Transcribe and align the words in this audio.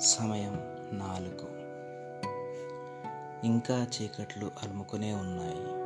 సమయం 0.00 0.54
నాలుగు. 0.92 1.54
ఇంకా 3.46 3.86
చీకట్లు 3.94 4.46
అలుముకునే 4.46 5.14
ఉన్నాయి. 5.14 5.84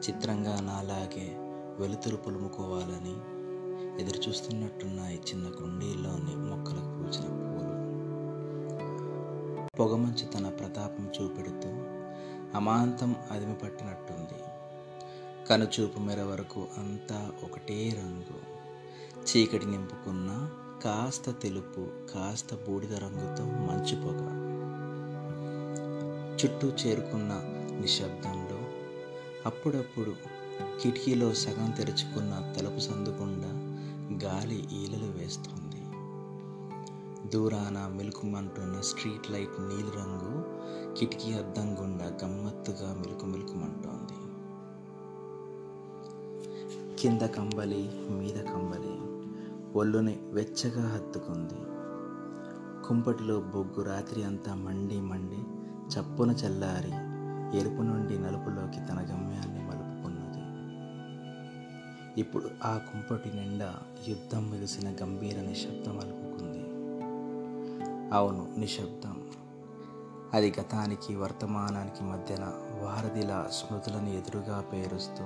చిత్రంగా 0.00 0.60
నాలాగే 0.60 1.34
వెలుతురు 1.78 2.16
పులుముకోవాలని 2.16 3.34
ఎదురుచూస్తున్నట్టున్నాయి 4.02 5.22
చిన్న 5.30 5.48
కుండీల్లోని 5.48 6.36
మొక్కలకు 6.36 6.84
పూచిన 6.84 7.28
పూలు. 7.28 7.74
పొగమంచు 9.76 10.26
తన 10.26 10.48
ప్రతాపం 10.48 11.12
చూపెడుతూ 11.20 11.68
అమాంతం 12.54 13.16
అదిమి 13.30 13.54
పట్టినట్టుంది 13.54 14.44
కనుచూపు 15.46 15.98
మేర 15.98 16.22
వరకు 16.22 16.66
అంతా 16.78 17.32
ఒకటే 17.44 17.90
రంగు. 17.90 18.54
చీకటి 19.22 19.66
నింపుకున్న 19.66 20.50
కాస్త 20.82 21.30
తెలుపు 21.30 21.80
కాస్త 22.14 22.54
బూడిద 22.54 22.94
రంగుతో 22.94 23.44
మంచు 23.44 24.02
పొగ. 24.02 24.44
చుట్టూ 26.36 26.68
చేరుకున్న 26.68 27.32
నిశ్శబ్దంలో 27.80 28.58
అప్పుడప్పుడు 29.46 30.14
కిటికీలో 30.82 31.34
సగం 31.34 31.70
తెరుచుకున్న 31.70 32.54
తలుపు 32.56 32.78
సందుకుండా 32.78 33.50
గాలి 34.24 34.68
ఈలలు 34.72 35.12
వేస్తుంది. 35.18 35.64
దూరాన 37.30 37.92
మెలుకుమంటున్న 37.96 38.80
స్ట్రీట్ 38.80 39.30
లైట్ 39.30 39.60
నీలిరంగు 39.60 40.34
కిటికీ 40.94 41.32
అద్దం 41.32 41.80
గుండా 41.80 42.04
గమ్మత్తుగా 42.24 42.94
మెలుకు 42.94 43.26
మెలుకుమంటోంది 43.26 44.14
కింద 47.02 47.20
కంబలి 47.20 47.90
మీద 48.10 48.44
కంబలి 48.44 49.03
ఒళ్ళుని 49.74 50.18
వెచ్చగా 50.32 50.94
హత్తుకుంది. 50.94 51.54
కుంపటిలో 52.88 53.40
బొగ్గు 53.40 53.82
రాత్రి 53.82 54.24
అంతా 54.24 54.54
మండి 54.54 55.00
మండి 55.00 55.38
చప్పున 55.94 56.30
చల్లారి 56.30 56.92
ఎరుపు 57.58 57.82
నుండి 57.82 58.18
నలుపులోకి 58.18 58.80
తన 58.80 58.98
గమ్యాన్ని 58.98 59.60
మలుపుకున్నది. 59.64 60.40
ఇప్పుడు 62.20 62.50
ఆ 62.64 62.78
కుంపటి 62.78 63.36
నిండా 63.36 63.74
యుద్ధం 64.08 64.50
మిగిసిన 64.50 64.96
గంభీర 65.02 65.40
నిశ్శబ్దం 65.40 66.00
అలుపుకుంది. 66.00 66.64
అవును 68.14 68.54
నిశ్శబ్దం. 68.58 69.28
అది 70.34 70.54
గతానికి 70.60 71.16
వర్తమానానికి 71.16 72.04
మధ్యన 72.04 72.44
వారధిలా 72.82 73.48
స్మృతులను 73.50 74.08
ఎదురుగా 74.08 74.60
పేరుస్తూ 74.60 75.24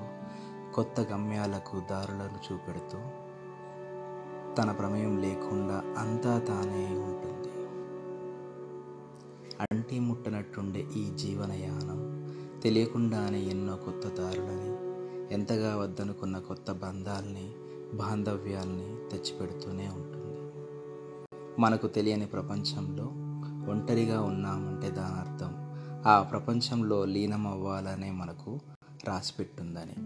కొత్త 0.75 1.01
గమ్యాలకు 1.01 1.83
దారులను 1.91 2.53
చూపెడుతూ 2.53 2.99
తన 4.59 4.73
ప్రమేయం 4.73 5.19
లేకుండా 5.19 5.95
అంతా 5.99 6.39
తానే 6.39 6.87
ఉంటుంది. 6.87 7.49
అంటి 9.61 10.01
ముట్టనట్టుండే 10.01 10.81
ఈ 10.97 11.17
జీవనయానం 11.17 12.01
తెలియకుండానే 12.61 13.41
ఎన్నో 13.41 13.77
కొత్త 13.77 14.09
దారులని 14.09 14.89
ఎంతగా 15.35 15.77
వద్దనుకున్న 15.77 16.39
కొత్త 16.39 16.73
బంధాల్ని 16.73 17.53
బాంధవ్యాల్ని 17.95 19.09
తెచ్చిపెడుతూనే 19.11 19.89
ఉంటుంది. 19.89 20.41
మనకు 21.61 21.87
తెలియని 21.87 22.27
ప్రపంచంలో 22.27 23.05
ఒంటరిగా 23.73 24.23
ఉన్నామంటే 24.23 24.91
దాని 24.91 25.15
అర్థం 25.15 25.53
ఆ 26.07 26.23
ప్రపంచంలో 26.23 27.05
లీనం 27.05 27.47
అవ్వాలనే 27.47 28.11
మనకు 28.11 28.61
రాసిపెట్టుందని. 29.05 29.97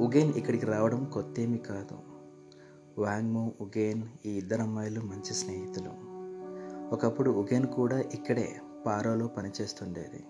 ఉగేన్ 0.00 0.34
ఇక్కడికి 0.34 0.66
రావడం 0.66 1.04
కొత్తేమి 1.04 1.58
కాదు. 1.58 1.98
వాంగ్మో 3.00 3.52
ఉగేన్ 3.60 4.02
ఈ 4.26 4.30
ఇద్దరు 4.30 4.62
అమ్మాయిలు 4.62 5.00
మంచి 5.00 5.34
స్నేహితులు. 5.34 5.90
ఒకప్పుడు 6.94 7.30
ఉగేన్ 7.30 7.66
కూడా 7.66 8.00
ఇక్కడే 8.00 8.60
పారోలో 8.86 9.26
పనిచేస్తుండేది. 9.26 10.24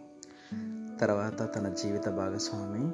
తర్వాత 1.01 1.55
తన 1.57 1.69
జీవిత 1.69 2.09
భాగస్వామి 2.09 2.91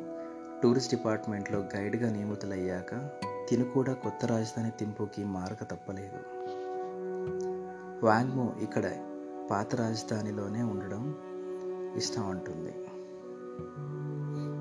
టూరిస్ట్ 0.62 0.94
డిపార్ట్మెంట్లో 0.94 1.58
గైడ్గా 1.58 2.12
నియమితులయ్యాక 2.12 3.20
తిను 3.50 3.64
కూడా 3.64 3.92
కొత్త 3.92 4.24
రాజధాని 4.24 4.70
తింపుకి 4.70 5.24
మారక 5.24 5.62
తప్పలేదు. 5.62 6.18
వాంగ్మో 8.06 8.54
ఇక్కడ 8.60 8.92
పాత 9.50 9.74
రాజధానిలోనే 9.74 10.62
ఉండడం 10.62 11.14
ఇష్టం 11.96 12.30
ఉంటుంది 12.30 12.74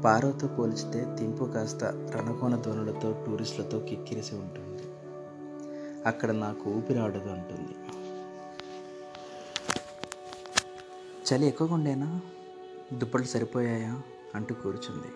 పారోతో 0.03 0.47
పోల్చితే 0.47 1.15
తింపు 1.19 1.45
కాస్త 1.45 1.83
రణకోణ 1.83 2.55
ధ్వనులతో 2.55 3.23
టూరిస్టులతో 3.27 3.79
కిక్కిరిసి 3.79 4.35
ఉంటుంది. 4.35 4.83
అక్కడ 6.05 6.31
నాకు 6.31 6.69
ఊపిరాడదు 6.69 7.29
అంటుంది. 7.29 7.75
చలి 11.25 11.47
ఎక్కువగా 11.47 11.73
ఉండేనా 11.73 12.21
దుప్పట్లు 12.93 13.27
సరిపోయాయా? 13.27 14.01
అంటూ 14.35 14.55
కూర్చుంది. 14.55 15.07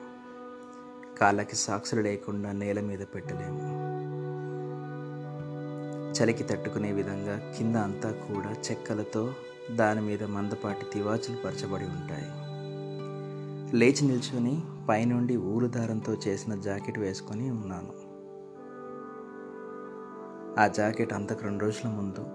కాళ్ళకి 1.17 1.55
సాక్సులు 1.55 2.01
లేకుండా 2.01 2.51
నేల 2.51 2.79
మీద 2.79 2.99
పెట్టలేము. 3.15 3.89
చలికి 6.13 6.43
తట్టుకునే 6.43 6.91
విధంగా 6.91 7.53
కింద 7.57 7.75
అంతా 7.75 8.11
కూడా 8.11 8.51
చెక్కలతో 8.51 9.33
దాని 9.75 10.01
మీద 10.01 10.23
మందపాటి 10.23 10.85
తివాచులు 10.93 11.37
పరచబడి 11.37 11.85
ఉంటాయి. 11.85 12.48
లేచి 13.73 14.07
నిల్చుని 14.07 14.61
పైనుండి 14.89 15.37
ఊరు 15.37 15.67
దారంతో 15.67 16.17
చేసిన 16.27 16.55
జాకెట్ 16.55 16.99
వేసుకొని 16.99 17.49
ఉన్నాను. 17.49 18.09
ఆ 20.61 20.67
జాకెట్ 20.67 21.13
అంతకు 21.13 21.43
రెండు 21.43 21.63
రోజుల 21.63 21.89
ముందు 21.89 22.25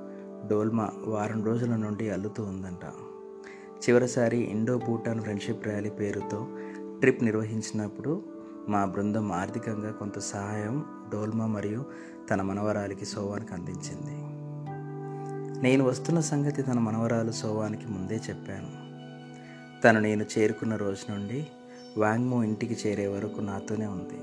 డోల్మా 0.49 0.91
వారం 1.07 1.45
రోజుల 1.45 1.77
నుండి 1.77 2.11
అల్లుతూ 2.11 2.43
ఉందంట. 2.43 2.85
చివరిసారి 3.89 4.37
ఇండో 4.37 4.79
భూటాన్ 4.79 5.21
ఫ్రెండ్షిప్ 5.21 5.67
ర్యాలీ 5.67 5.91
పేరుతో 5.91 6.47
ట్రిప్ 7.01 7.25
నిర్వహించినప్పుడు 7.25 8.23
మా 8.69 8.85
బృందం 8.85 9.33
ఆర్థికంగా 9.33 9.91
కొంత 9.91 10.19
సహాయం 10.19 10.85
డోల్మా 11.13 11.47
మరియు 11.47 11.85
తన 12.31 12.43
మనవరాలికి 12.43 13.05
సోవానికి 13.05 13.55
అందించింది. 13.55 14.35
నేను 15.63 15.85
వస్తున్న 15.85 16.21
సంగతి 16.21 16.63
తన 16.63 16.79
మనవరాలు 16.79 17.33
సోవానికి 17.33 17.87
ముందే 17.89 18.15
చెప్పాను. 18.15 18.84
తను 19.85 20.01
నేను 20.01 20.27
చేరుకున్న 20.39 20.77
రోజు 20.77 21.13
నుండి 21.13 21.47
వాంగ్మో 21.99 22.45
ఇంటికి 22.45 22.89
చేరే 22.89 23.07
వరకు 23.07 23.41
నాతోనే 23.41 23.87
ఉంది. 23.87 24.19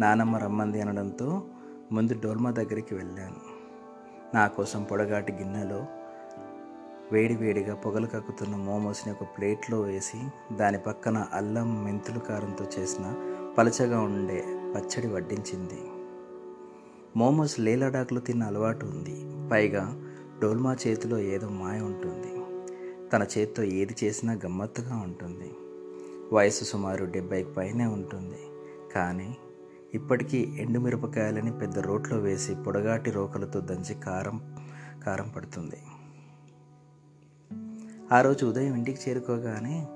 నానమ్మ 0.00 0.36
రమ్మంది 0.36 0.80
అనడంతో 0.80 1.42
ముందు 1.92 2.20
డోల్మా 2.24 2.50
దగ్గరికి 2.50 2.94
వెళ్ళాను. 2.94 3.36
నా 4.34 4.46
కోసం 4.46 4.82
పొడగాటి 4.82 5.32
గిన్నెలో 5.32 5.86
వేడివేడిగా 7.12 7.74
పొగలు 7.74 8.06
కక్కుతున్న 8.06 8.56
మోమోస్ని 8.56 9.12
ఒక 9.12 9.22
ప్లేట్లో 9.22 9.80
వేసి 9.80 10.22
దాని 10.56 10.78
పక్కన 10.78 11.26
అల్లం 11.32 11.84
మెంతులు 11.84 12.18
కారంతో 12.18 12.66
చేసిన 12.78 13.14
పలచగా 13.58 14.00
ఉండే 14.00 14.44
పచ్చడి 14.76 15.06
వడ్డించింది. 15.06 15.80
మోమోస్ 17.16 17.60
లేలడాకులు 17.60 18.20
తిన్న 18.20 18.42
అలవాటు 18.42 18.86
ఉంది. 18.86 19.48
పైగా 19.48 20.02
డోల్మా 20.42 20.76
చేతిలో 20.86 21.18
ఏదో 21.18 21.48
మాయ 21.48 21.80
ఉంటుంది. 21.80 22.35
తన 23.12 23.22
చేతితో 23.22 23.62
ఏది 23.62 23.96
చేసినా 24.04 24.32
గమ్మత్తుగా 24.32 24.96
ఉంటుంది. 24.96 25.50
వయసు 26.32 26.64
సుమారు 26.64 27.04
డెబ్బైకి 27.04 27.52
పైనే 27.52 27.86
ఉంటుంది. 27.86 28.38
కానీ 28.94 29.36
ఇప్పటికీ 29.94 30.54
ఎండుమిరపకాయలని 30.58 31.58
పెద్ద 31.58 31.78
రోట్లో 31.78 32.18
వేసి 32.18 32.54
పొడగాటి 32.54 33.10
రోకలతో 33.10 33.60
దంచి 33.60 33.94
కారం 33.94 34.56
కారం 35.04 35.32
పడుతుంది. 35.36 35.76
ఆ 38.12 38.20
రోజు 38.20 38.46
ఉదయం 38.46 38.74
ఇంటికి 38.74 39.10
చేరుకోగానే 39.10 39.86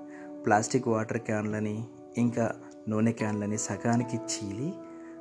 ప్లాస్టిక్ 0.47 0.89
వాటర్ 0.89 1.19
క్యాన్లని 1.19 1.85
ఇంకా 2.17 2.55
నూనె 2.89 3.13
క్యాన్లని 3.13 3.59
సగానికి 3.59 4.17
చీలి 4.17 4.73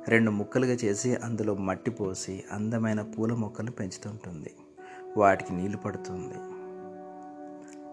రెండు 0.08 0.30
ముక్కలుగా 0.30 0.72
చేసి 0.72 1.16
అందులో 1.16 1.54
మట్టి 1.54 1.90
పోసి 1.90 2.44
అందమైన 2.52 3.02
పూల 3.02 3.34
మొక్కలు 3.34 3.70
పెంచుతుంటుంది. 3.70 4.54
వాటికి 5.16 5.52
నీళ్ళు 5.52 5.78
పడుతుంది. 5.78 6.49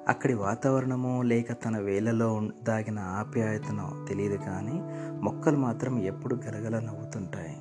అక్కడి 0.08 0.34
వాతావరణమో 0.34 1.22
లేక 1.22 1.52
తన 1.52 1.78
వేలలో 1.78 2.42
దాగిన 2.64 3.00
ఆప్యాయతనో 3.00 4.06
తెలియదు 4.08 4.36
కానీ 4.36 4.74
మొక్కలు 5.22 5.58
మాత్రం 5.58 6.00
ఎప్పుడు 6.00 6.36
గలగల 6.36 6.80
నవ్వుతుంటాయి. 6.80 7.58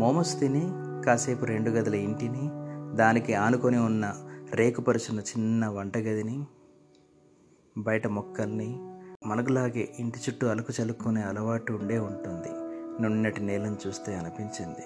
మోమోస్ 0.00 0.40
తిని 0.40 0.62
కాసేపు 1.02 1.44
రెండు 1.44 1.70
గదుల 1.70 1.94
ఇంటిని 1.94 2.50
దానికి 2.96 3.34
ఆనుకొని 3.34 3.78
ఉన్న 3.78 4.14
రేకుపరుచున్న 4.54 5.20
చిన్న 5.20 5.66
వంటగదిని 5.66 6.44
బయట 7.78 8.06
మొక్కల్ని 8.06 8.78
మనకులాగే 9.26 9.88
ఇంటి 9.98 10.18
చుట్టూ 10.18 10.46
అలుకు 10.46 10.82
చలుక్కునే 10.82 11.22
అలవాటు 11.22 11.72
ఉండే 11.72 11.98
ఉంటుంది. 11.98 12.48
నున్నటి 13.02 13.42
నేలను 13.42 13.76
చూస్తే 13.86 14.16
అనిపించింది. 14.16 14.84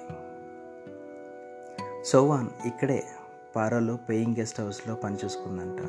సోవాన్ 2.04 2.66
ఇక్కడే. 2.66 3.04
పారాలో 3.56 3.96
పేయింగ్ 3.96 4.36
గెస్ట్ 4.36 4.60
హౌస్లో 4.60 4.94
పనిచేసుకుందంట 4.94 5.80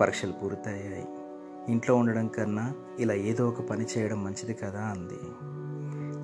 పరీక్షలు 0.00 0.32
పూర్తయ్యాయి. 0.32 1.08
ఇంట్లో 1.68 1.96
ఉండడం 1.96 2.28
కన్నా 2.28 2.74
ఇలా 2.98 3.14
ఏదో 3.14 3.48
ఒక 3.48 3.60
పని 3.60 3.86
చేయడం 3.98 4.24
మంచిది 4.24 4.54
కదా 4.54 4.80
అంది. 4.80 5.18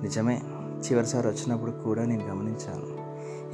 నిజమే 0.01 0.41
చివరిసారి 0.55 1.27
వచ్చినప్పుడు 1.27 1.71
కూడా 1.71 2.05
నేను 2.05 2.27
గమనించాను. 2.27 3.05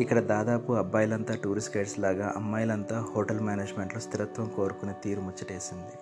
ఇక్కడ 0.02 0.20
దాదాపు 0.20 0.74
అబ్బాయిలంతా 0.74 1.36
టూరిస్ట్ 1.36 1.78
గైడ్స్ 1.78 2.00
లాగా 2.00 2.34
అమ్మాయిలంతా 2.36 3.06
హోటల్ 3.16 3.40
మేనేజ్మెంట్లో 3.40 4.00
స్థిరత్వం 4.00 4.50
కోరుకునే 4.50 4.94
తీరు 5.04 5.22
ముచ్చటేసింది. 5.22 5.94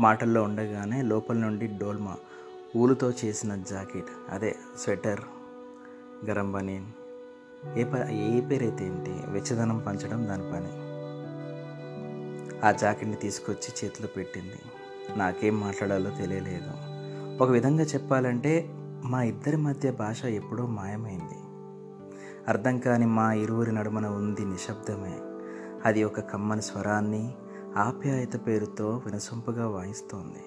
మాటల్లో 0.00 0.42
ఉండగానే 0.42 1.02
లోపల 1.02 1.36
నుండి 1.36 1.66
డోల్మా 1.66 2.16
ఊలుతో 2.76 3.12
చేసిన 3.24 3.56
జాకెట్ 3.56 4.30
అదే 4.30 4.56
స్వెటర్ 4.78 5.20
గరం 6.30 6.52
బనీన్ 6.52 6.84
ఏ 7.76 7.84
ప 7.84 7.96
ఏ 7.96 8.40
పేరైతే 8.40 8.86
ఏంటి? 8.86 9.10
వెచ్చదనం 9.10 9.78
పంచడం 9.78 10.26
దాని 10.26 10.42
పని. 10.42 10.86
ఆ 12.66 12.70
జాకెట్ని 12.70 13.16
తీసుకొచ్చి 13.16 13.84
చేతిలో 13.84 14.08
పెట్టింది. 14.16 14.62
నాకేం 15.18 15.60
మాట్లాడాలో 15.60 16.10
తెలియలేదు. 16.10 16.70
ఒక 17.42 17.50
విధంగా 17.50 17.84
చెప్పాలంటే 17.84 18.70
మా 19.04 19.22
ఇద్దరి 19.22 19.56
మధ్య 19.56 19.90
భాష 19.90 20.24
ఎప్పుడో 20.24 20.66
మాయమైంది. 20.66 21.38
అర్థం 22.48 22.78
కాని 22.78 23.06
మా 23.06 23.32
ఇరువురి 23.32 23.72
నడుమన 23.72 24.06
ఉంది 24.06 24.44
నిశ్శబ్దమే. 24.44 25.18
అది 25.84 26.04
ఒక 26.04 26.20
కమ్మని 26.20 26.62
స్వరాన్ని 26.62 27.34
ఆప్యాయత 27.76 28.46
పేరుతో 28.46 29.02
వినసొంపుగా 29.06 29.68
వాయిస్తోంది. 29.68 30.44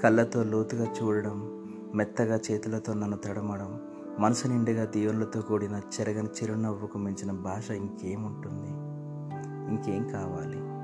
కళ్ళతో 0.00 0.44
లోతుగా 0.44 0.86
చూడడం 1.02 1.64
మెత్తగా 1.94 2.40
చేతులతో 2.50 2.94
నన్ను 2.94 3.16
తడమడం 3.16 3.80
మనసు 4.18 4.48
నిండుగా 4.48 4.84
దీవులతో 4.84 5.40
కూడిన 5.40 5.74
చెరగని 5.74 6.28
చిరునవ్వుకు 6.28 6.98
మించిన 6.98 7.32
భాష 7.32 7.70
ఇంకేముంటుంది? 7.70 8.70
ఇంకేం 9.70 10.08
కావాలి? 10.08 10.76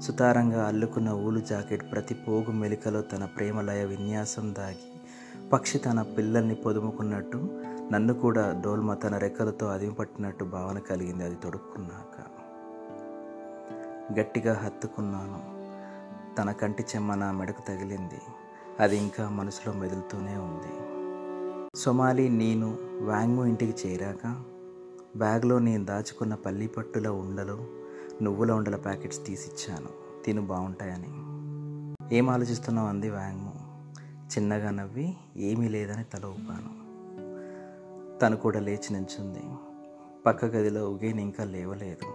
సుతారంగా 0.00 0.66
అల్లుకున్న 0.66 1.08
ఊలు 1.08 1.40
జాకెట్ 1.40 1.92
ప్రతి 1.92 2.14
పోగు 2.14 2.50
మెలికలో 2.50 3.02
తన 3.02 3.24
ప్రేమలయ 3.24 3.84
విన్యాసం 3.84 4.54
దాగి 4.58 5.00
పక్షి 5.48 5.78
తన 5.78 6.02
పిల్లల్ని 6.02 6.54
పొదుముకున్నట్టు 6.54 7.62
నన్ను 7.92 8.14
కూడా 8.14 8.62
డోల్మ 8.64 8.94
తన 8.94 9.16
రెక్కలతో 9.16 9.66
అదింపట్టినట్టు 9.66 10.44
భావన 10.44 10.78
కలిగింది 10.78 11.24
అది 11.24 11.34
తొడుక్కున్నాక. 11.34 12.24
గట్టిగా 14.18 14.54
హత్తుకున్నాను. 14.54 15.40
తన 16.36 16.52
కంటి 16.52 16.82
చెమ్మ 16.82 17.14
నా 17.14 17.32
మెడకు 17.32 17.68
తగిలింది. 17.68 18.20
అది 18.80 18.96
ఇంకా 18.96 19.28
మనసులో 19.28 19.74
మెదులుతూనే 19.74 20.36
ఉంది. 20.36 20.89
సొమాలి 21.76 22.28
నేను 22.28 22.78
వాంగ్మో 23.00 23.46
ఇంటికి 23.46 23.88
చేరాక 23.88 24.44
బ్యాగ్లో 25.16 25.58
నేను 25.58 25.84
దాచుకున్న 25.84 26.34
పల్లిపట్టుల 26.34 27.08
ఉండలు 27.08 27.66
నువ్వుల 28.22 28.52
ఉండల 28.52 28.76
ప్యాకెట్స్ 28.76 29.26
తీసిచ్చాను. 29.26 29.88
తిను 30.24 30.42
బాగుంటాయని 30.42 31.08
ఏం 32.16 32.30
ఆలోచిస్తున్నావు 32.30 32.88
అంది 32.88 33.10
వాంగ్మో. 33.10 33.52
చిన్నగా 34.02 34.70
నవ్వి 34.70 35.16
ఏమీ 35.36 35.68
లేదని 35.68 36.04
తల 36.04 36.26
ఊపాను. 36.26 36.72
తను 38.18 38.36
కూడా 38.36 38.60
లేచి 38.60 38.94
నించుంది. 38.94 39.42
పక్క 40.26 40.44
గదిలో 40.44 40.90
ఉగేని 40.90 41.22
ఇంకా 41.22 41.44
లేవలేదు. 41.44 42.12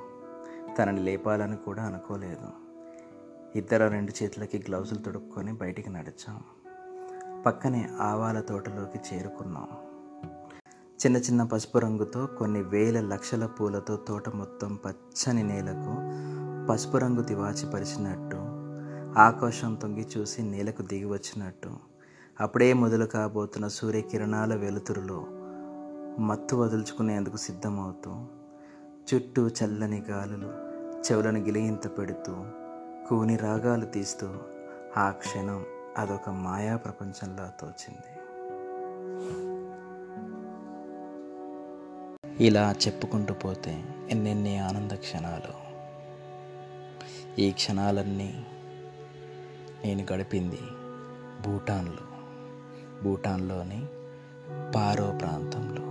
తనని 0.76 1.00
లేపాలని 1.00 1.58
కూడా 1.58 1.84
అనుకోలేదు. 1.84 2.48
ఇద్దరు 3.56 3.88
రెండు 3.88 4.24
చేతులకి 4.24 4.58
గ్లౌజులు 4.58 5.00
తొడుక్కొని 5.00 5.54
బయటికి 5.54 5.90
నడిచాం. 5.90 6.42
పక్కనే 7.46 7.90
ఆవాల 8.02 8.40
తోటలోకి 8.40 9.00
చేరుకున్నాం. 9.08 9.68
చిన్న 11.02 11.18
చిన్న 11.18 11.44
పసుపు 11.44 11.78
రంగుతో 11.78 12.26
కొన్ని 12.26 12.62
వేల 12.62 13.02
లక్షల 13.02 13.46
పూలతో 13.46 13.96
తోట 13.98 14.30
మొత్తం 14.30 14.76
పచ్చని 14.76 15.44
నేలకు 15.44 15.94
పసుపు 16.70 16.98
రంగు 16.98 17.22
తివాచి 17.22 17.72
పరిచినట్టు 17.72 18.38
ఆకాశం 19.20 19.76
తొంగి 19.76 20.08
చూసి 20.18 20.42
నేలకు 20.42 20.82
దిగి 20.82 21.06
వచ్చినట్టు. 21.06 21.70
అప్పుడే 22.42 22.74
మొదలు 22.74 23.06
కాబోతున్న 23.06 23.68
సూర్యకిరణాల 23.68 24.56
వెలుతురులో 24.56 25.20
మత్తు 26.20 26.56
వదులుచుకునేందుకు 26.56 27.38
సిద్ధమవుతూ 27.38 28.28
చుట్టూ 29.08 29.48
చల్లని 29.48 30.04
గాలులు 30.10 30.52
చెవులను 31.02 31.40
గిలిగింత 31.40 31.98
పెడుతూ 31.98 32.36
కూని 33.10 33.36
రాగాలు 33.36 33.86
తీస్తూ 33.86 34.28
ఆ 34.98 35.12
క్షణం 35.12 35.66
అదొక 35.98 36.30
మాయా 36.30 36.78
ప్రపంచంలా 36.78 37.52
తోచింది. 37.60 38.16
ఇలా 42.48 42.76
చెప్పుకుంటూ 42.88 43.34
పోతే 43.34 43.84
ఎన్నెన్ని 44.10 44.58
ఆనంద 44.58 44.92
క్షణాలు. 44.92 45.66
ఈ 47.42 47.52
క్షణాలన్నీ 47.52 48.46
నేను 49.86 50.06
గడిపింది 50.14 50.60
భూటాన్లో 51.46 52.08
భూటాన్లోని 53.04 53.86
పారో 54.72 55.12
ప్రాంతంలో. 55.12 55.86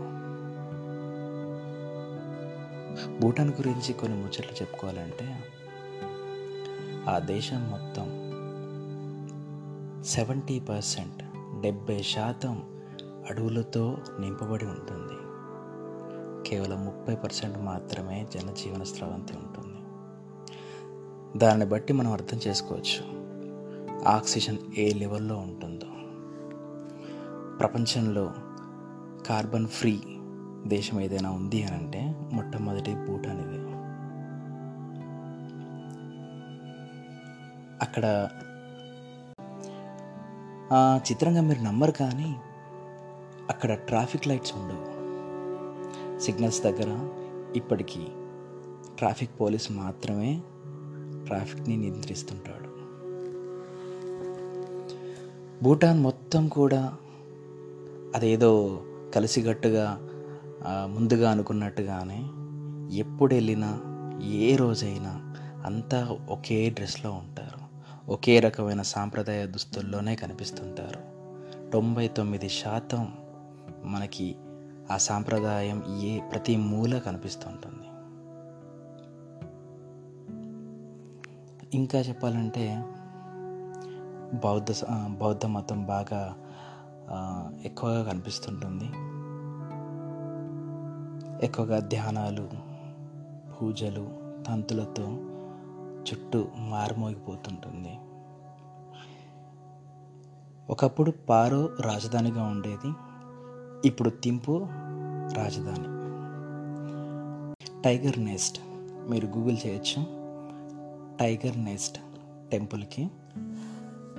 భూటాన్ 3.19 3.51
గురించి 3.51 3.93
కొన్ని 3.93 4.19
ముచ్చట్లు 4.19 4.53
చెప్పుకోవాలంటే 4.53 5.45
ఆ 7.11 7.19
దేశం 7.19 7.71
మొత్తం 7.71 8.24
సెవెంటీ 10.05 10.61
పర్సెంట్ 10.61 11.23
డెబ్బై 11.61 12.03
శాతం 12.03 12.63
అడవులతో 13.31 13.99
నింపబడి 14.21 14.65
ఉంటుంది. 14.65 15.15
కేవలం 16.49 16.85
ముప్పై 16.85 17.15
పర్సెంట్ 17.15 17.59
మాత్రమే 17.59 18.27
జనజీవన 18.35 18.83
స్రవంతి 18.83 19.33
ఉంటుంది. 19.37 19.79
దాన్ని 21.39 21.67
బట్టి 21.67 21.93
మనం 21.93 22.13
అర్థం 22.13 22.39
చేసుకోవచ్చు. 22.47 23.25
ఆక్సిజన్ 24.09 24.59
ఏ 24.79 24.93
లెవెల్లో 24.93 25.37
ఉంటుందో. 25.39 25.87
ప్రపంచంలో 27.57 28.33
కార్బన్ 29.27 29.67
ఫ్రీ 29.67 30.01
దేశం 30.67 31.01
ఏదైనా 31.01 31.31
ఉంది 31.31 31.63
అని 31.63 31.77
అంటే 31.77 32.15
మొట్టమొదటి 32.33 32.95
భూటాన్ 32.95 33.41
ఇది. 33.41 33.65
అక్కడ 37.83 38.29
చిత్రంగా 40.77 41.41
మీరు 41.41 41.63
నమ్మరు 41.63 41.91
కానీ 41.91 42.37
అక్కడ 43.51 43.75
ట్రాఫిక్ 43.75 44.29
లైట్స్ 44.29 44.53
ఉండవు. 44.57 44.85
సిగ్నల్స్ 46.21 46.63
దగ్గర 46.63 46.91
ఇప్పటికీ 47.57 48.07
ట్రాఫిక్ 48.99 49.41
పోలీస్ 49.41 49.73
మాత్రమే 49.73 50.43
ట్రాఫిక్ని 51.27 51.77
నియంత్రిస్తుంటాడు. 51.77 52.71
భూటాన్ 55.65 56.01
మొత్తం 56.01 56.49
కూడా 56.49 56.93
అదేదో 58.15 58.83
కలిసిగట్టుగా 59.15 59.87
ముందుగా 60.67 61.31
అనుకున్నట్టుగానే 61.31 62.21
ఎప్పుడు 62.99 63.35
వెళ్ళినా 63.35 63.71
ఏ 64.23 64.57
రోజైనా 64.57 65.13
అంతా 65.65 66.19
ఒకే 66.31 66.71
డ్రెస్లో 66.71 67.11
ఉంటారు. 67.13 67.64
ఒకే 68.09 68.41
రకమైన 68.41 68.83
సాంప్రదాయ 68.83 69.47
దుస్తుల్లోనే 69.47 70.17
కనిపిస్తుంటారు. 70.17 71.15
తొంభై 71.71 72.09
తొమ్మిది 72.09 72.49
శాతం 72.49 73.13
మనకి 73.85 74.37
ఆ 74.91 74.97
సాంప్రదాయం 74.97 75.99
ఏ 76.01 76.21
ప్రతి 76.21 76.57
మూల 76.57 76.99
కనిపిస్తుంటుంది. 76.99 77.85
ఇంకా 81.77 82.01
చెప్పాలంటే 82.01 82.85
బౌద్ధ 84.45 84.73
స- 84.73 84.85
బౌద్ధ 85.07 85.47
మతం 85.47 85.87
బాగా 85.87 86.37
ఎక్కువగా 87.65 88.03
కనిపిస్తుంటుంది. 88.03 88.85
ఎక్కువగా 91.47 91.79
ధ్యానాలు 91.79 92.49
పూజలు 93.55 94.09
తంతులతో 94.49 95.19
చుట్టూ 96.11 96.49
మారుమోగిపోతుంటుంది. 96.59 97.99
ఒకప్పుడు 100.71 101.11
పారో 101.11 101.69
రాజధానిగా 101.81 102.43
ఉండేది 102.43 102.93
ఇప్పుడు 103.89 104.11
తింపు 104.11 104.67
రాజధాని. 105.37 105.95
Tiger 107.83 108.25
Nest. 108.25 108.61
మీరు 109.11 109.27
గూగుల్ 109.27 109.57
చేయొచ్చు. 109.67 110.07
టైగర్ 111.21 111.65
నెస్ట్ 111.65 111.99
టెంపుల్కి 112.51 113.11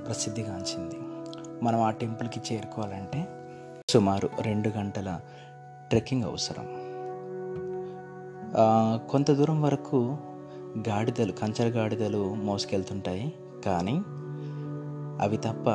ప్రసిద్ధిగాంచింది. 0.06 0.96
మనం 1.64 1.82
ఆ 1.82 1.92
టెంపుల్కి 1.92 2.54
చేరుకోవాలంటే 2.54 3.28
సుమారు 3.90 4.30
రెండు 4.42 4.70
గంటల 4.70 5.20
ట్రెక్కింగ్ 5.90 6.24
అవసరం. 6.24 6.66
కొంత 9.10 9.32
దూరం 9.32 9.62
వరకు 9.62 10.18
గాడిదలు 10.78 11.32
కంచర 11.32 11.68
గాడిదలు 11.68 12.34
మోసుకెళ్తుంటాయి. 12.34 13.34
కానీ 13.66 14.04
అవి 15.22 15.38
తప్ప 15.38 15.68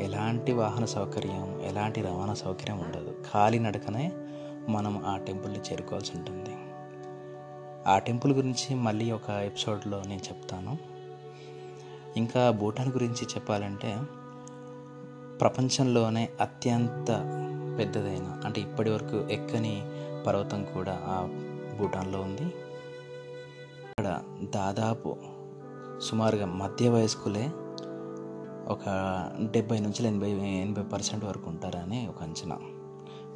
ఎలాంటి 0.00 0.52
వాహన 0.52 0.84
సౌకర్యం 0.84 1.60
ఎలాంటి 1.60 2.02
రవాణా 2.02 2.34
సౌకర్యం 2.34 2.78
ఉండదు. 2.78 3.14
కాలినడకనే 3.34 4.12
మనం 4.68 5.02
ఆ 5.06 5.16
టెంపుల్ని 5.16 5.58
చేరుకోవాల్సి 5.58 6.12
ఉంటుంది. 6.16 6.56
ఆ 7.86 7.98
టెంపుల్ 7.98 8.32
గురించి 8.32 8.74
మళ్ళీ 8.74 9.10
ఒక 9.10 9.30
ఎపిసోడ్లో 9.30 10.02
నేను 10.06 10.20
చెప్తాను. 10.20 10.78
ఇంకా 12.16 12.50
భూటాన్ 12.50 12.88
గురించి 12.88 13.24
చెప్పాలంటే 13.24 13.96
ప్రపంచంలోనే 15.40 16.28
అత్యంత 16.40 17.08
పెద్దదైన 17.78 18.40
అంటే 18.44 18.60
ఇప్పటి 18.60 18.90
వరకు 18.90 19.16
ఎక్కని 19.16 19.82
పర్వతం 20.26 20.66
కూడా 20.74 20.98
ఆ 21.02 21.28
భూటాన్లో 21.78 22.20
ఉంది. 22.20 22.54
ఇక్కడ 24.08 24.48
దాదాపు 24.54 25.16
సుమారుగా 25.98 26.46
మధ్య 26.46 26.88
వయస్కులే 26.88 27.50
ఒక 28.68 28.80
డెబ్బై 29.50 29.80
నుంచి 29.80 30.06
ఎనభై 30.06 30.30
ఎనభై 30.30 30.82
పర్సెంట్ 30.82 31.24
వరకు 31.24 31.50
ఉంటారని 31.50 32.08
ఒక 32.08 32.22
అంచనా. 32.22 32.58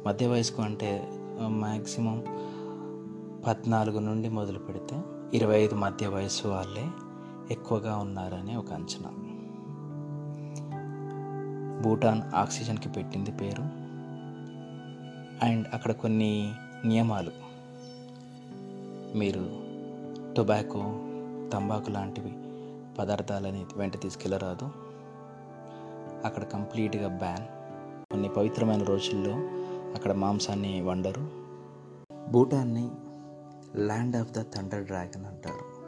మధ్య 0.07 0.27
వయస్కు 0.27 0.61
అంటే 0.61 1.09
మ్యాక్సిమం 1.41 2.23
పద్నాలుగు 3.47 3.99
నుండి 3.99 4.29
మొదలు 4.29 4.59
పెడితే 4.59 5.01
ఇరవై 5.33 5.59
ఐదు 5.59 5.75
మధ్య 5.75 6.07
వయసు 6.07 6.47
వాళ్ళే 6.47 6.87
ఎక్కువగా 7.51 7.97
ఉన్నారని 7.97 8.55
ఒక 8.55 8.73
అంచనా. 8.73 9.09
భూటాన్ 11.81 12.21
ఆక్సిజన్కి 12.35 12.89
పెట్టింది 12.89 13.31
పేరు. 13.31 13.61
అండ్ 15.45 15.67
అక్కడ 15.73 15.91
కొన్ని 15.91 16.53
నియమాలు. 16.85 17.53
మీరు 19.17 19.62
టొబాకో 20.37 20.79
తంబాకు 21.53 21.89
లాంటివి 21.89 22.31
పదార్థాలని 22.95 23.65
వెంట 23.75 24.01
తీసుకెళ్ళరాదు 24.01 24.65
అక్కడ 26.25 26.43
కంప్లీట్గా 26.43 27.17
బ్యాన్. 27.17 27.45
కొన్ని 28.11 28.29
పవిత్రమైన 28.29 28.83
రోజుల్లో 28.83 29.33
అక్కడ 29.93 30.11
మాంసాన్ని 30.11 30.81
వండరు. 30.81 31.29
భూటాన్ని 32.31 32.91
land 33.75 34.15
of 34.15 34.31
the 34.31 34.41
thunder 34.41 34.83
dragon 34.83 35.25
అంటారు. 35.25 35.83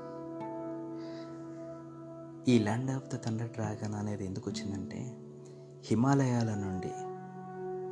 ఈ 2.50 2.60
land 2.60 2.92
of 2.92 3.16
the 3.16 3.20
thunder 3.26 3.50
dragon 3.50 3.96
అనేది 3.96 4.26
ఎందుకు 4.26 4.50
వచ్చిందంటే 4.50 5.18
హిమాలయాల 5.86 6.54
నుండి 6.54 6.92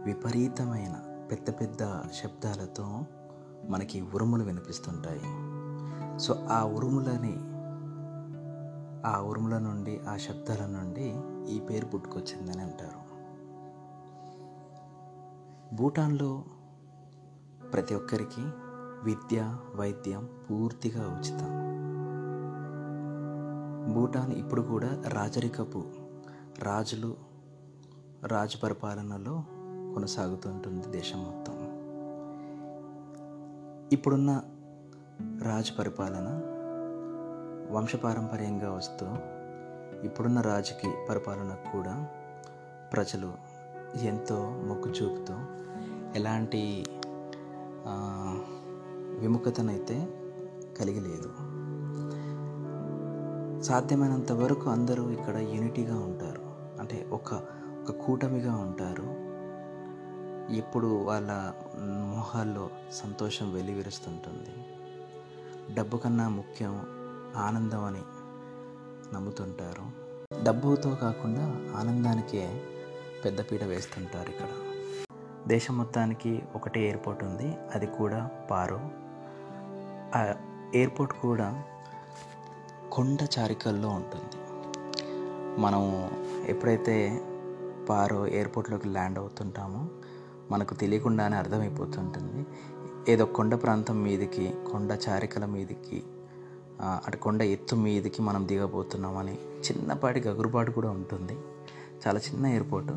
విపరీతమైన 0.09 1.27
పెద్ద 1.31 1.49
పెద్ద 1.49 1.83
శబ్దాలతో 2.23 3.03
మనకి 3.69 4.01
ఉరుములు 4.01 4.43
వినిపిస్తుంటాయి. 4.43 5.62
సో 6.19 6.47
ఆ 6.51 6.63
ఉరుములని 6.63 7.53
ఆ 9.05 9.21
ఉరుముల 9.21 9.57
నుండి 9.57 9.99
ఆ 9.99 10.17
శబ్దాల 10.17 10.65
నుండి 10.65 11.19
ఈ 11.53 11.59
పేరు 11.59 11.85
పుట్టుకొచ్చిందని 11.85 12.61
అంటారు. 12.61 13.03
భూటాన్లో 15.75 16.43
ప్రతి 17.73 17.95
ఒక్కరికి 17.95 18.41
విద్య 19.03 19.57
వైద్యం 19.75 20.29
పూర్తిగా 20.49 21.07
ఉచితం. 21.07 21.63
భూటాన్ 23.93 24.33
ఇప్పుడు 24.33 24.61
కూడా 24.61 25.03
రాజరికపు 25.07 25.83
రాజులు 26.59 27.15
రాజు 28.27 28.57
పరిపాలనలో 28.57 29.43
కొనసాగుతుంటుంది 29.93 30.87
దేశం 30.87 31.23
మొత్తం. 31.23 31.53
ఇప్పుడున్న 33.93 34.41
రాజు 35.43 35.71
పరిపాలన 35.79 36.41
వంశపారంపర్యంగా 37.71 38.73
వస్తూ 38.73 39.05
ఇప్పుడున్న 40.03 40.41
రాజుకి 40.41 40.93
పరిపాలనకు 41.09 41.71
కూడా 41.71 42.07
ప్రజలు 42.93 43.33
ఎంతో 44.01 44.49
మొగ్గు 44.49 44.87
చూపుతూ 44.87 45.33
ఎలాంటి 46.15 46.85
విముఖతనైతే 49.19 50.07
కలిగి 50.79 50.99
లేదు 50.99 51.29
సాధ్యమైనంత 53.61 54.31
వరకు 54.31 54.69
అందరూ 54.69 55.09
ఇక్కడ 55.09 55.37
యూనిటీగా 55.37 55.95
ఉంటారు. 55.99 56.41
అంటే 56.81 57.07
ఒక 57.11 57.33
ఒక 57.83 57.91
కూటమిగా 57.91 58.55
ఉంటారు. 58.55 59.33
ఎప్పుడు 60.53 60.87
వాళ్ళ 60.87 61.53
మొహాల్లో 62.15 62.69
సంతోషం 62.91 63.53
వెలివిరుస్తుంటుంది 63.53 64.72
డబ్బు 65.71 65.97
కన్నా 65.97 66.29
ముఖ్యం 66.29 66.81
ఆనందం 67.35 67.83
అని 67.83 68.01
నమ్ముతుంటారు. 69.15 70.03
డబ్బుతో 70.43 70.89
కాకుండా 70.89 71.71
ఆనందానికే 71.77 72.61
పెద్దపీట 73.25 73.63
వేస్తుంటారు 73.63 74.29
ఇక్కడ. 74.29 74.47
దేశం 75.47 75.77
మొత్తానికి 75.77 76.43
ఒకటే 76.55 76.81
ఎయిర్పోర్ట్ 76.81 77.23
ఉంది. 77.23 77.57
అది 77.75 77.85
కూడా 77.85 78.29
పారో. 78.51 78.79
ఆ 80.15 80.33
ఎయిర్పోర్ట్ 80.75 81.13
కూడా 81.13 81.63
కొండ 82.91 83.27
చారికల్లో 83.39 83.89
ఉంటుంది. 83.89 84.37
మనం 85.61 86.11
ఎప్పుడైతే 86.45 87.21
పారో 87.89 88.27
ఎయిర్పోర్ట్లోకి 88.27 88.87
ల్యాండ్ 88.87 89.19
అవుతుంటామో 89.19 89.87
మనకు 90.51 90.73
తెలియకుండానే 90.73 91.35
అర్థమైపోతుంటుంది. 91.35 92.45
ఏదో 93.09 93.25
కొండ 93.25 93.55
ప్రాంతం 93.55 94.03
మీదకి 94.03 94.53
కొండ 94.71 94.97
చారికల 95.09 95.45
మీదకి 95.45 96.03
అటు 96.81 97.17
కొండ 97.17 97.41
ఎత్తు 97.41 97.75
మీదకి 97.75 98.21
మనం 98.21 98.47
దిగబోతున్నామని 98.47 99.33
చిన్నపాటి 99.33 100.19
గగురుపాటు 100.19 100.71
కూడా 100.71 100.89
ఉంటుంది. 100.89 101.33
చాలా 102.03 102.19
చిన్న 102.19 102.45
ఎయిర్పోర్టు 102.45 102.93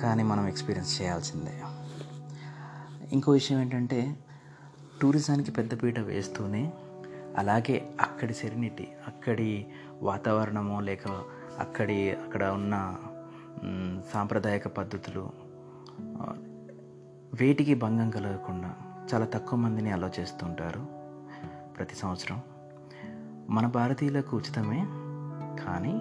కానీ 0.00 0.22
మనం 0.22 0.48
ఎక్స్పీరియన్స్ 0.48 1.02
చేయాల్సిందే. 1.02 1.56
ఇంకో 3.12 3.32
విషయం 3.32 3.60
ఏంటంటే 3.60 4.16
టూరిజానికి 5.02 5.50
పెద్దపీట 5.50 5.98
వేస్తూనే 6.00 6.72
అలాగే 7.38 7.88
అక్కడి 8.00 8.34
సెరినిటీ 8.34 8.88
అక్కడి 9.06 9.66
వాతావరణము 10.02 10.80
లేక 10.80 11.08
అక్కడి 11.58 12.10
అక్కడ 12.10 12.44
ఉన్న 12.44 12.96
సాంప్రదాయక 14.12 14.68
పద్ధతులు 14.68 15.30
వేటికి 17.34 17.74
భంగం 17.74 18.10
కలగకుండా 18.10 18.74
చాలా 19.14 19.24
తక్కువ 19.24 19.58
మందిని 19.58 19.90
అలో 19.90 20.10
చేస్తుంటారు 20.20 20.86
ప్రతి 21.76 21.94
సంవత్సరం. 21.94 22.40
మన 23.50 23.66
భారతీయులకు 23.66 24.36
ఉచితమే 24.36 24.80
కానీ 25.64 25.94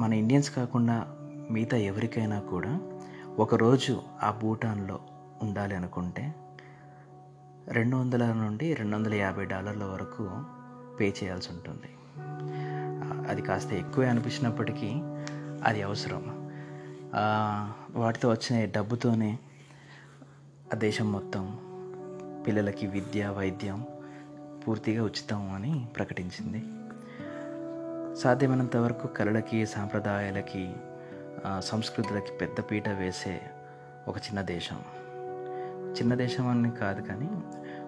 మన 0.00 0.12
ఇండియన్స్ 0.12 0.50
కాకుండా 0.50 1.06
మిగతా 1.50 1.76
ఎవరికైనా 1.76 2.40
కూడా 2.40 2.80
ఒకరోజు 3.38 4.02
ఆ 4.22 4.30
భూటాన్లో 4.42 4.98
ఉండాలి 5.42 5.76
అనుకుంటే 5.76 6.34
రెండు 7.68 7.96
వందల 7.96 8.32
నుండి 8.32 8.74
రెండు 8.74 8.96
వందల 8.96 9.14
యాభై 9.14 9.44
డాలర్ల 9.44 9.84
వరకు 9.84 10.30
పే 11.00 11.14
చేయాల్సి 11.22 11.48
ఉంటుంది. 11.52 11.90
అది 13.28 13.42
కాస్త 13.42 13.72
ఎక్కువే 13.72 14.08
అనిపించినప్పటికీ 14.08 14.90
అది 15.64 15.82
అవసరం. 15.82 16.42
వాటితో 17.94 18.30
వచ్చిన 18.30 18.64
డబ్బుతోనే 18.64 19.38
ఆ 20.72 20.76
దేశం 20.76 21.12
మొత్తం 21.12 21.58
పిల్లలకి 22.46 22.86
విద్య 22.86 23.28
వైద్యం 23.28 23.86
పూర్తిగా 24.66 25.04
ఉచితం 25.04 25.54
అని 25.54 25.86
ప్రకటించింది. 25.96 26.62
సాధ్యమైనంత 28.20 28.76
వరకు 28.76 29.06
కళలకి 29.06 29.66
సాంప్రదాయాలకి 29.66 30.72
సంస్కృతులకి 31.58 32.32
పెద్దపీట 32.32 32.88
వేసే 32.88 33.40
ఒక 34.08 34.16
చిన్న 34.16 34.42
దేశం. 34.42 34.80
చిన్న 35.92 36.14
దేశం 36.14 36.48
అని 36.48 36.70
కాదు 36.70 37.02
కానీ 37.02 37.28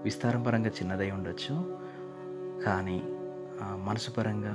విస్తారం 0.02 0.42
పరంగా 0.42 0.68
చిన్నదై 0.68 1.10
ఉండొచ్చు. 1.10 1.80
కానీ 2.66 3.02
మనసు 3.62 4.10
పరంగా 4.10 4.54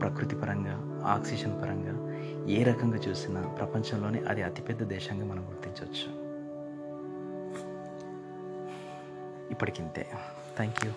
ప్రకృతి 0.00 0.36
పరంగా 0.36 1.06
ఆక్సిజన్ 1.06 1.62
పరంగా 1.62 2.07
ఏ 2.48 2.62
రకంగా 2.62 2.96
చూసినా 2.96 3.42
ప్రపంచంలోనే 3.42 4.18
అది 4.18 4.42
అతిపెద్ద 4.42 4.82
దేశంగా 4.82 5.24
మనం 5.24 5.48
గుర్తించవచ్చు. 5.48 6.28
ఇప్పటికింతే. 9.50 10.06
Thank 10.56 10.86
you 10.86 10.92